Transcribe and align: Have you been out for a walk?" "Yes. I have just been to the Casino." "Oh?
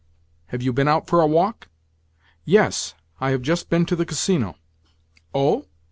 Have 0.47 0.63
you 0.63 0.73
been 0.73 0.87
out 0.87 1.05
for 1.05 1.21
a 1.21 1.27
walk?" 1.27 1.67
"Yes. 2.43 2.95
I 3.19 3.29
have 3.29 3.43
just 3.43 3.69
been 3.69 3.85
to 3.85 3.95
the 3.95 4.03
Casino." 4.03 4.55
"Oh? 5.31 5.67